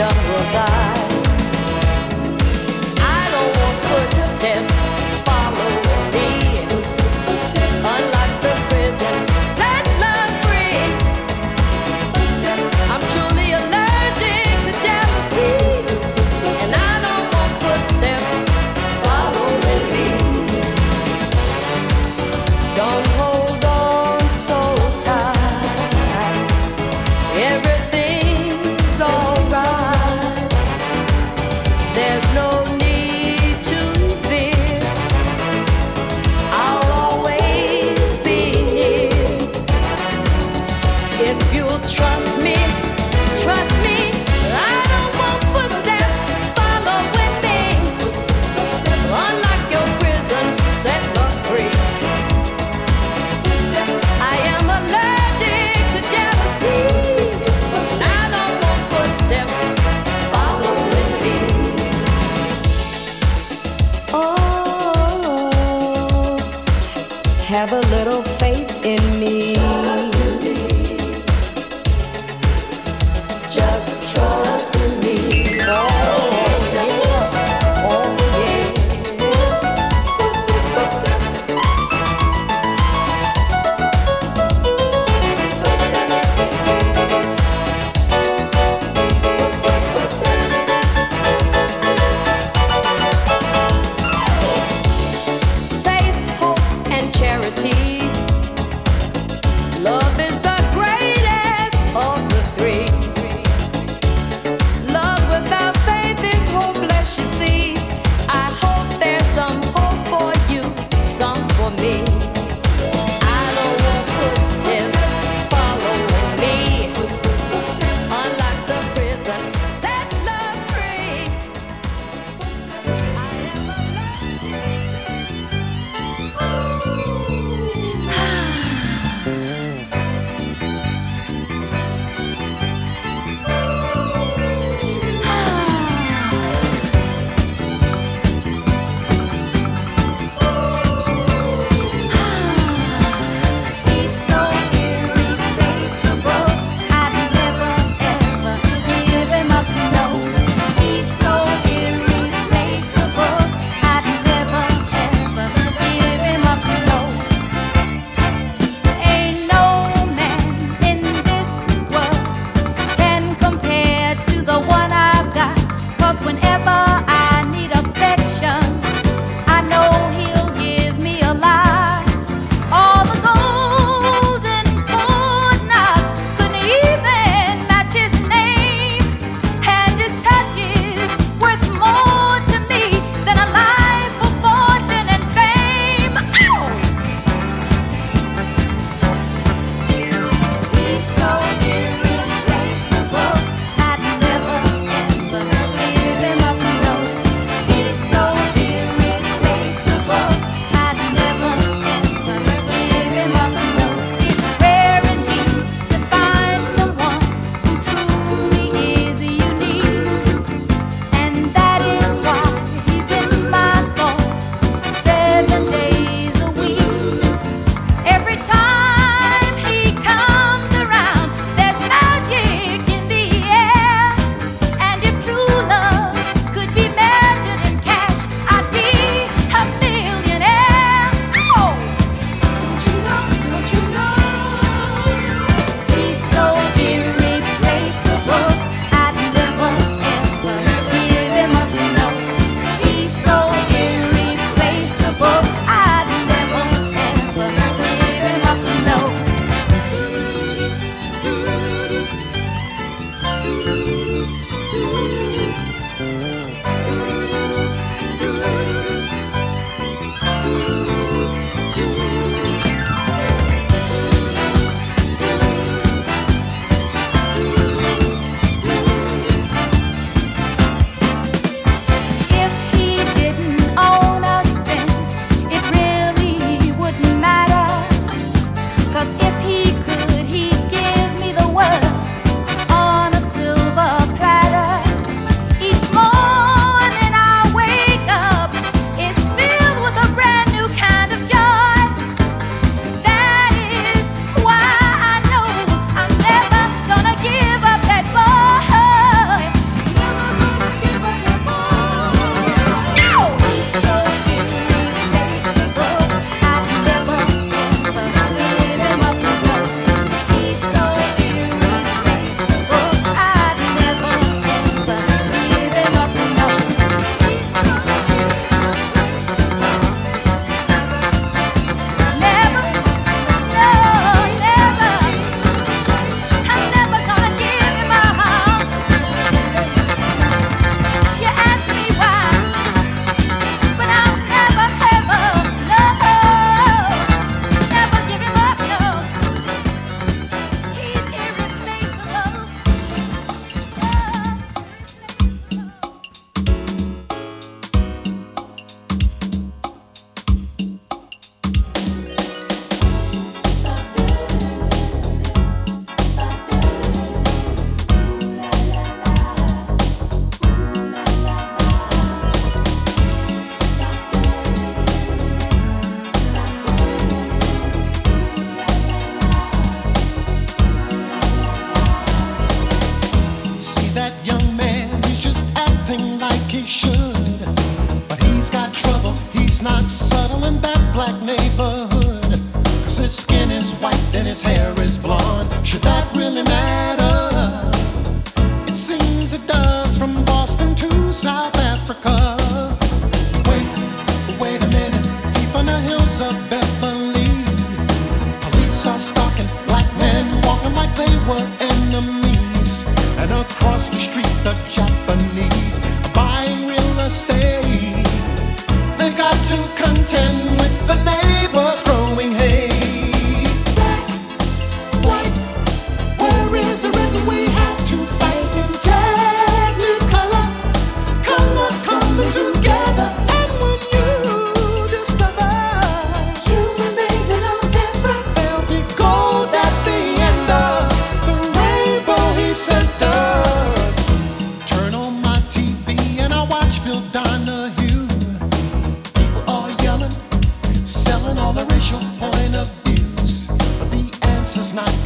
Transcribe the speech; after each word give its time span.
Love 0.00 0.16
want 3.60 3.76
faith. 4.40 4.69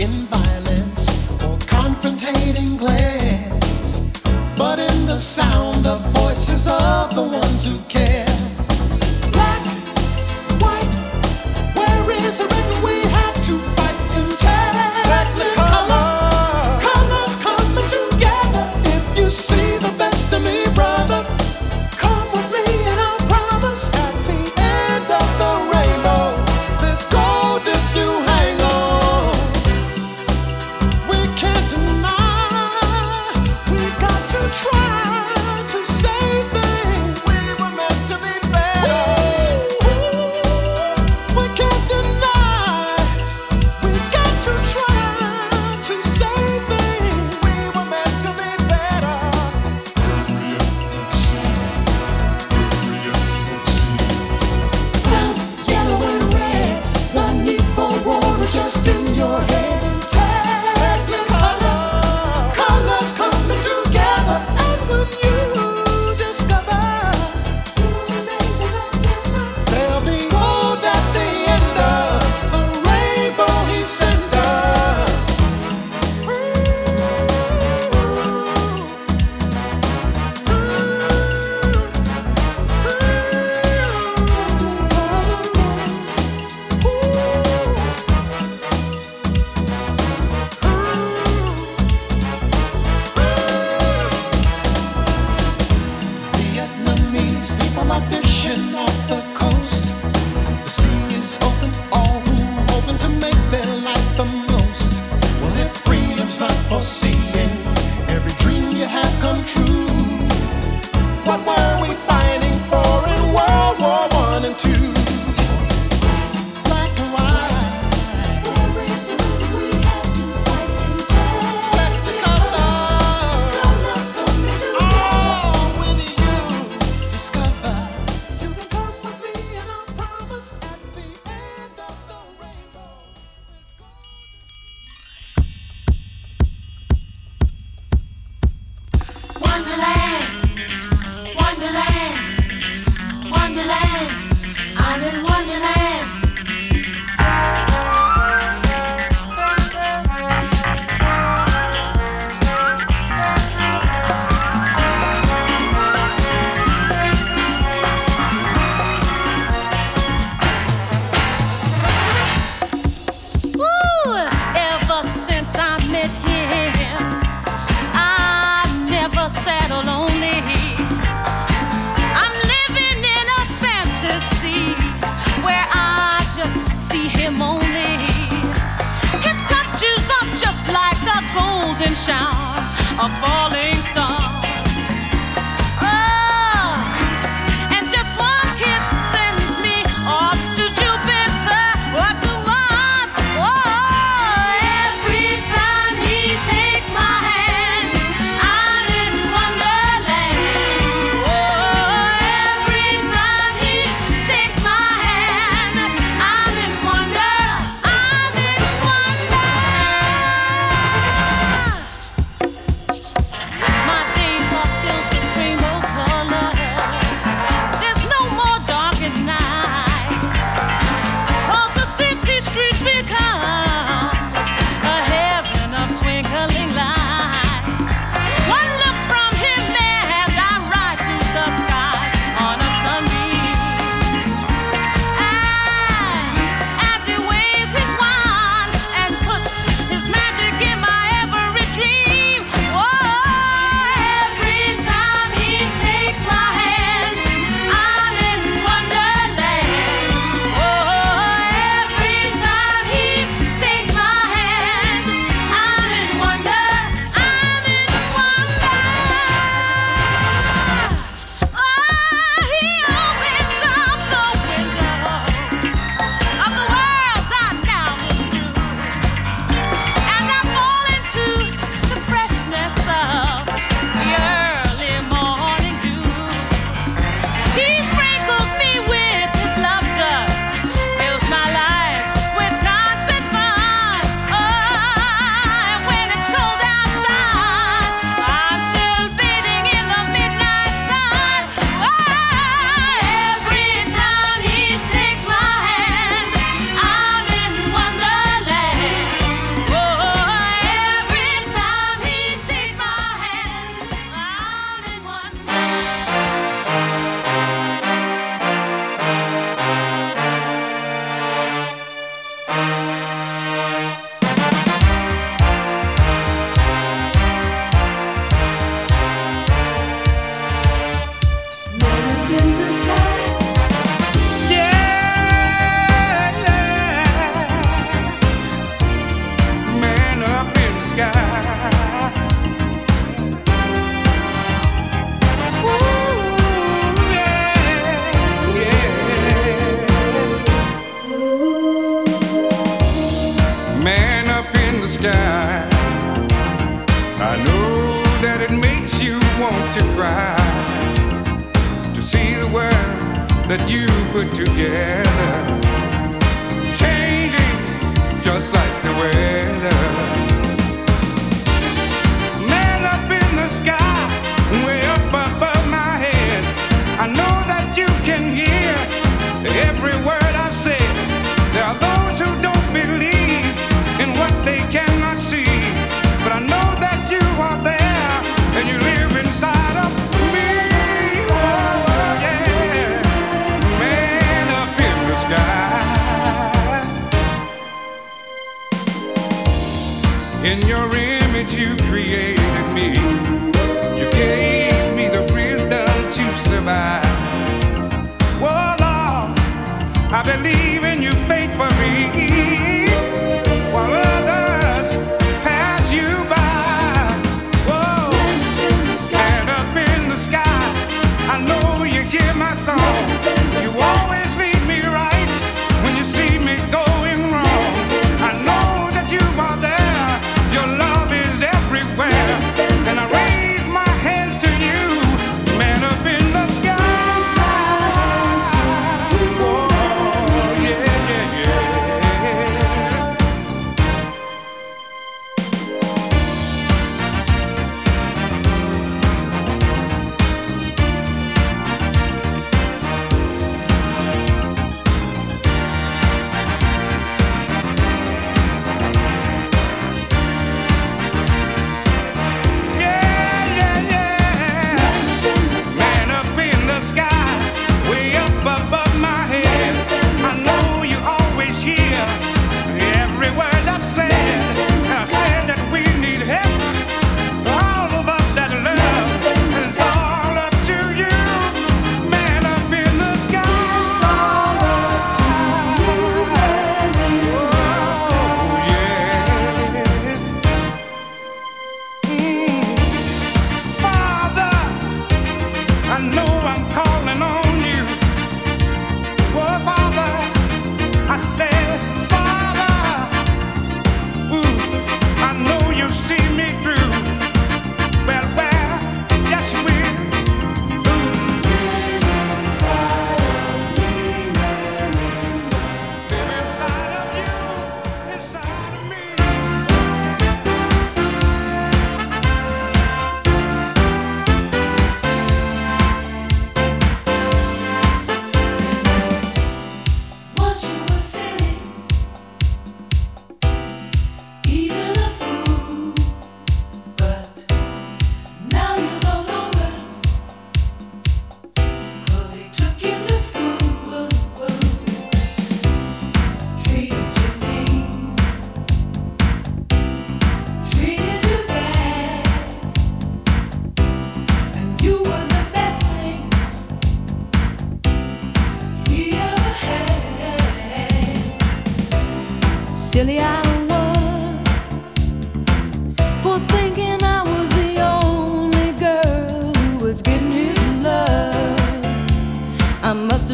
Answer's 0.04 0.53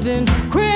husband. 0.01 0.70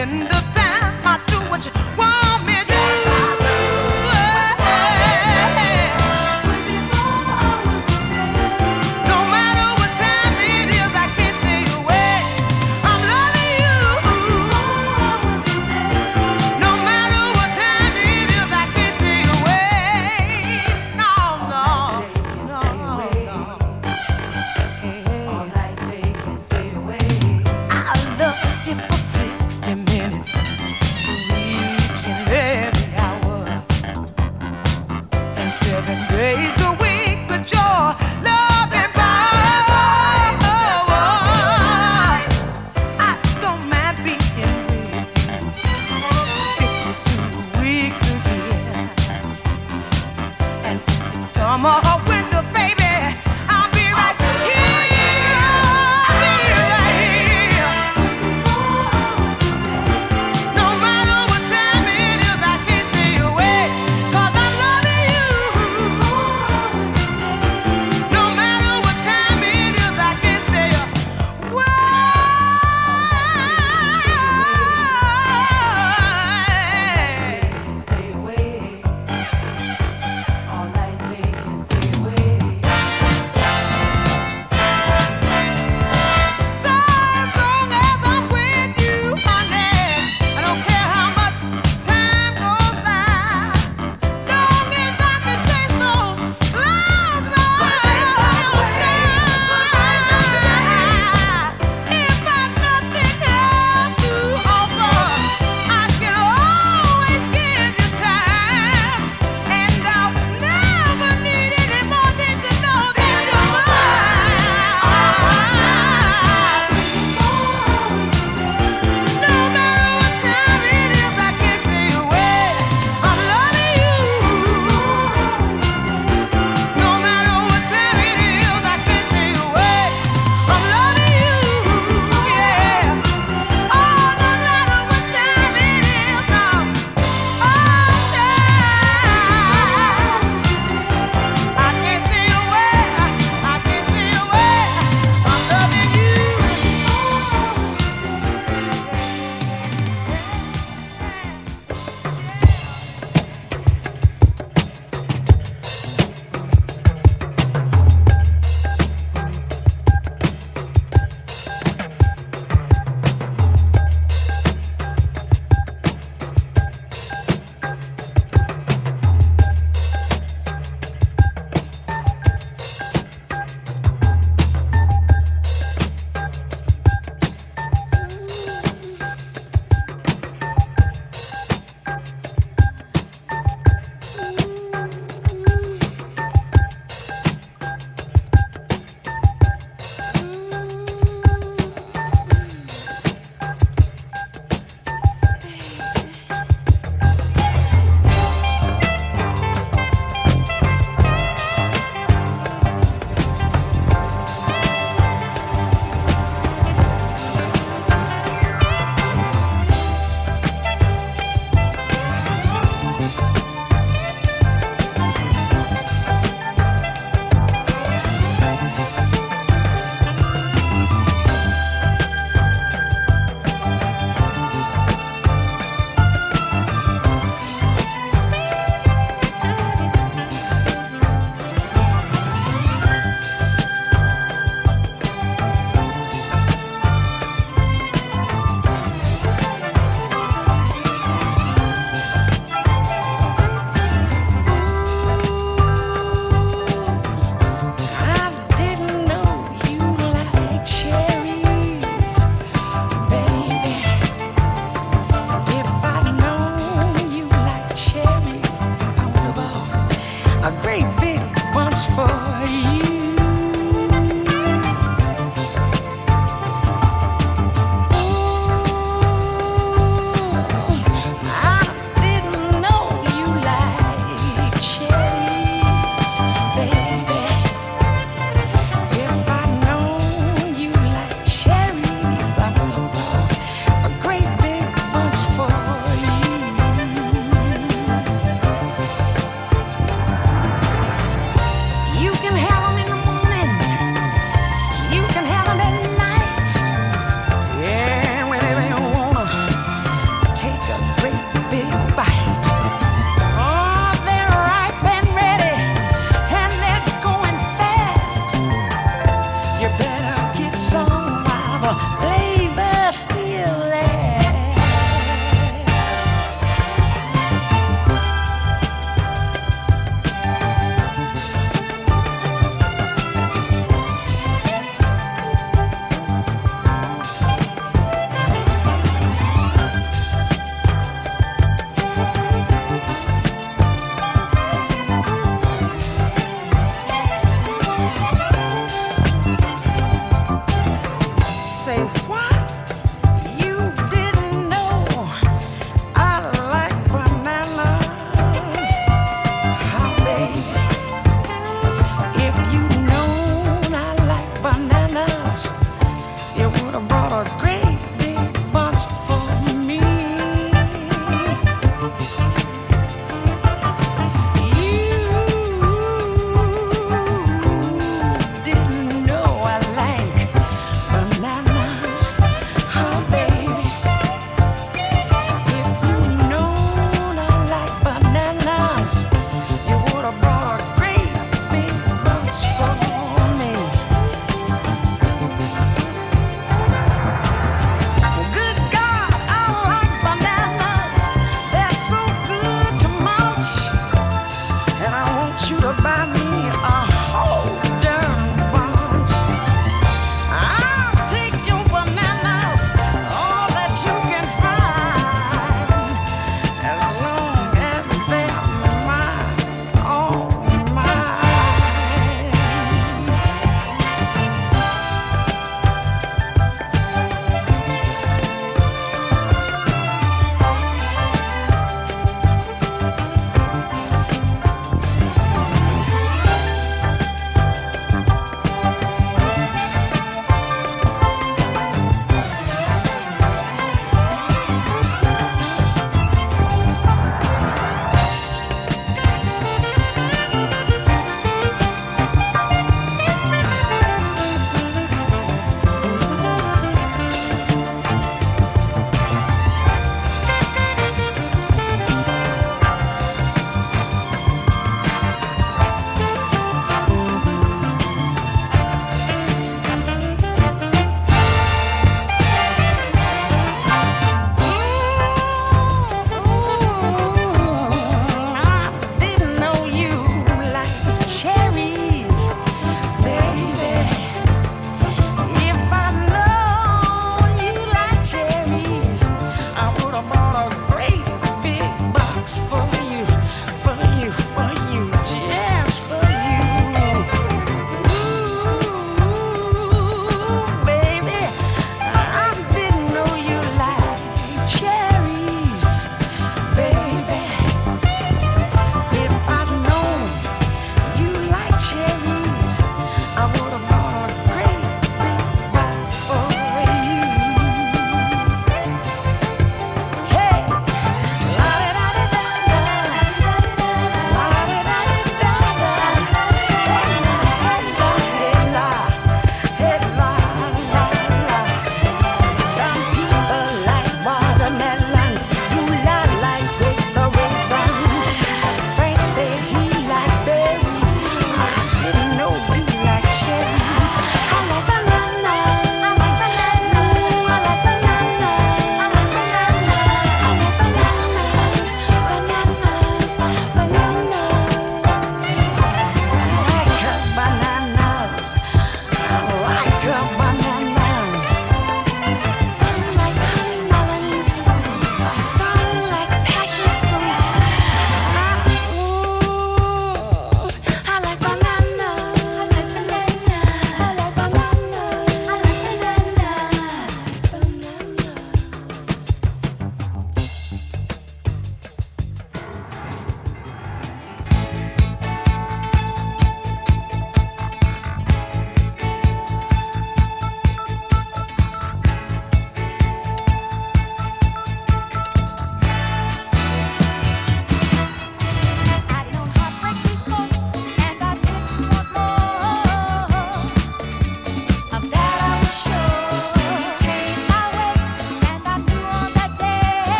and 0.00 0.39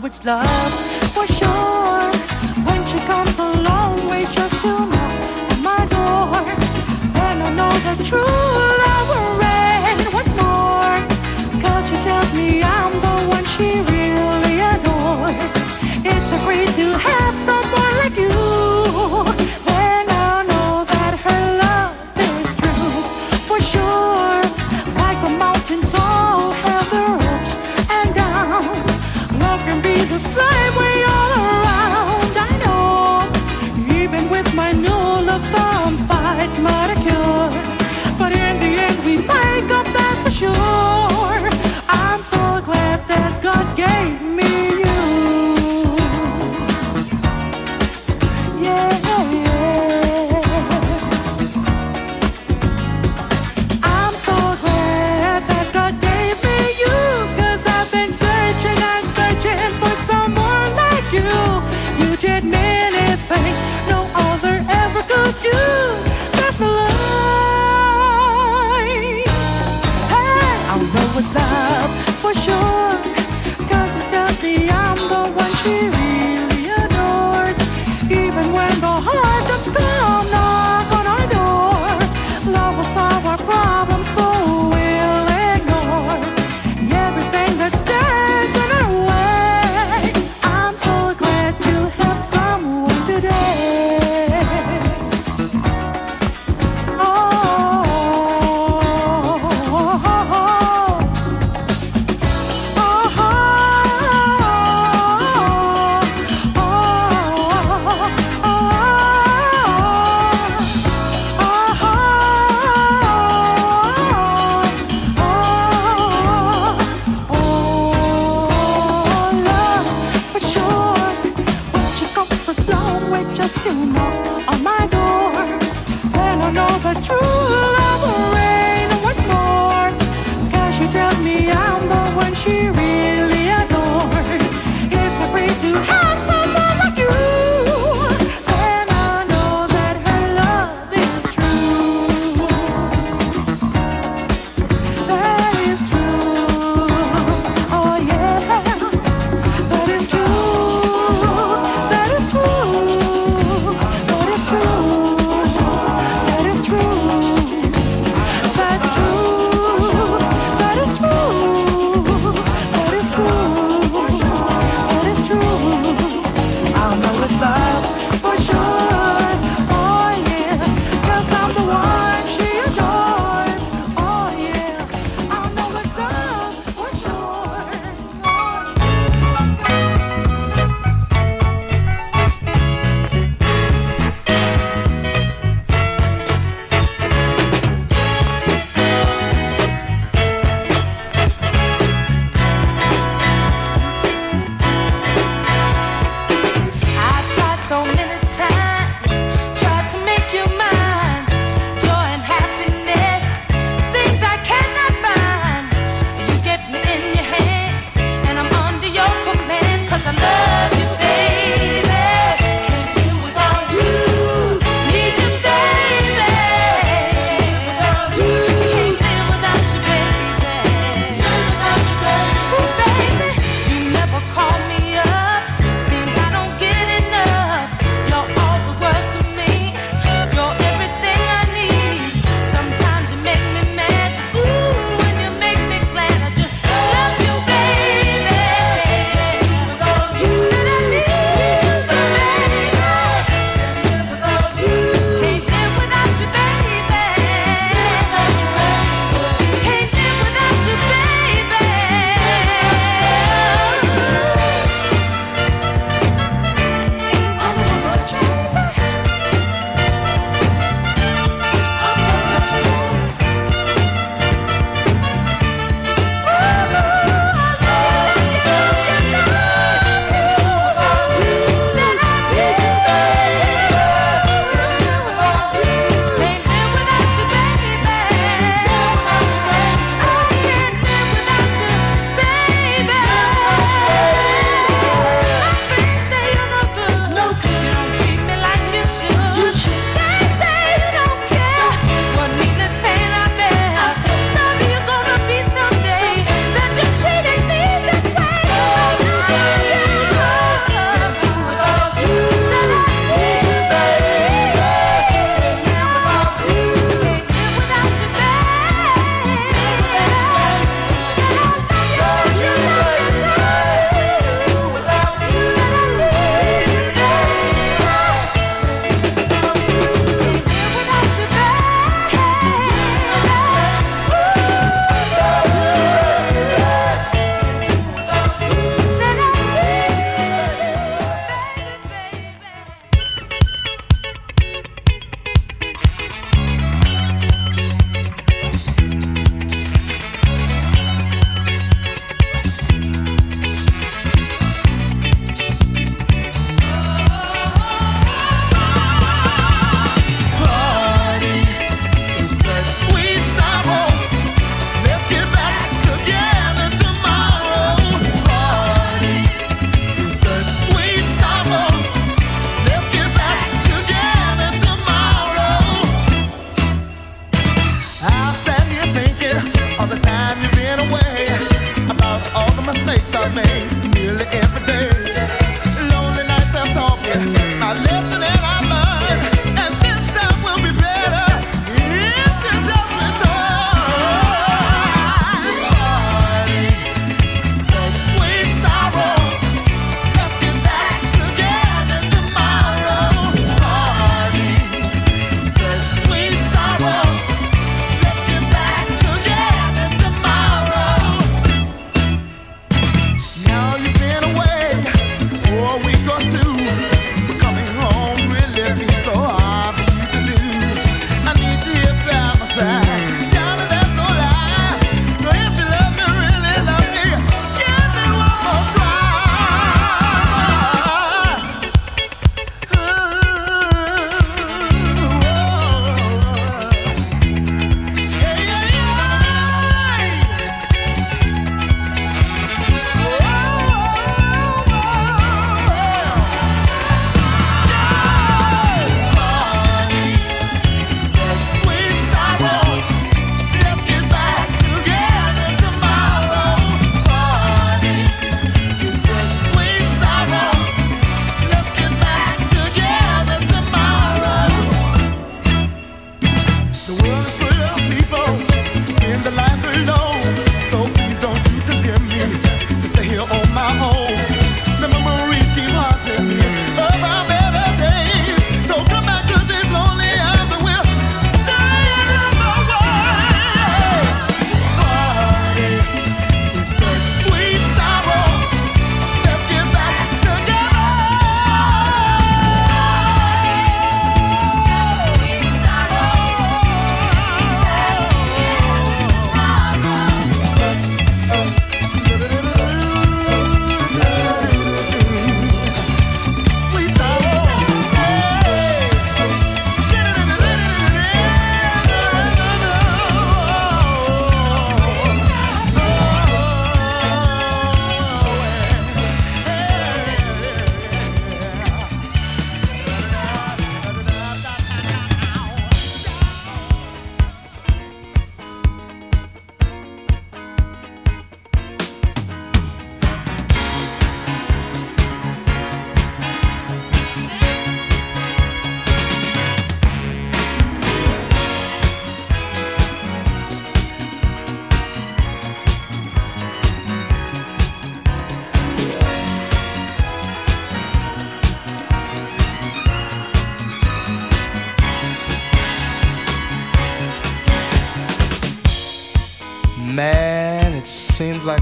know 0.00 0.06
it's 0.06 0.24
love 0.24 0.72
for 1.12 1.26
sure. 1.26 2.12
When 2.66 2.86
she 2.86 2.98
comes 3.10 3.38
along, 3.38 4.08
wait 4.08 4.28
just 4.30 4.54
till 4.60 4.86
knock 4.86 5.14
at 5.50 5.60
my 5.60 5.86
door, 5.86 6.40
and 7.24 7.42
I 7.42 7.52
know 7.54 7.94
the 7.94 8.04
truth. 8.04 8.63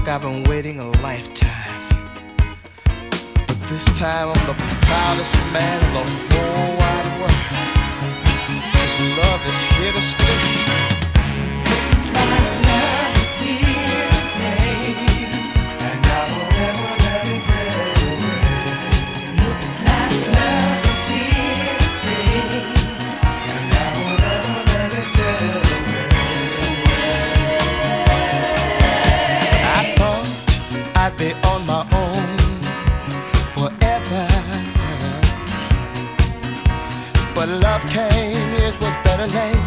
Like 0.05 0.15
I've 0.15 0.21
been 0.21 0.43
waiting 0.43 0.81
a 0.81 0.91
lifetime. 1.01 2.09
But 3.47 3.57
this 3.67 3.85
time 3.97 4.27
I'm 4.35 4.47
the 4.47 4.53
proudest 4.53 5.35
man 5.53 5.79
in 5.81 5.93
the 5.93 6.35
whole 6.35 6.77
wide 6.77 7.19
world. 7.21 7.31
Cause 8.73 8.99
love 9.17 9.47
is 9.47 9.61
here 9.77 9.93
to 9.93 10.01
stay. 10.01 10.72
But 39.23 39.62